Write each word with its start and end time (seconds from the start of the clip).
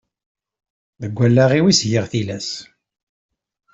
Deg 1.01 1.15
allaɣ-iw 1.25 1.65
i 1.67 1.73
s-giɣ 1.79 2.05
tilas. 2.11 2.49